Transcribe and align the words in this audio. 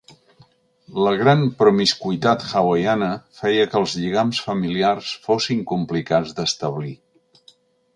La 1.07 1.11
gran 1.19 1.43
promiscuïtat 1.59 2.47
hawaiana 2.53 3.11
feia 3.43 3.69
que 3.75 3.81
els 3.83 3.95
lligams 4.01 4.43
familiars 4.49 5.15
fossin 5.31 5.65
complicats 5.75 6.39
d'establir. 6.41 6.97